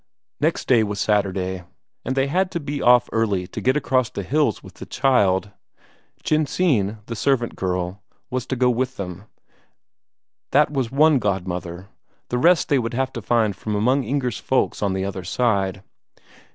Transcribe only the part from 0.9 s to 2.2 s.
Saturday, and